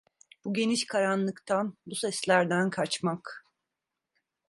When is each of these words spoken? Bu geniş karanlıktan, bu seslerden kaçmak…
Bu 0.45 0.53
geniş 0.53 0.85
karanlıktan, 0.85 1.77
bu 1.87 1.95
seslerden 1.95 2.69
kaçmak… 2.69 3.45